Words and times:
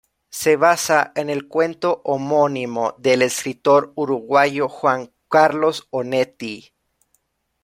Se 0.31 0.55
basa 0.57 1.11
en 1.15 1.29
el 1.29 1.47
cuento 1.47 2.01
homónimo 2.05 2.95
del 2.97 3.21
escritor 3.21 3.91
uruguayo 3.95 4.67
Juan 4.67 5.11
Carlos 5.29 5.85
Onetti. 5.91 6.73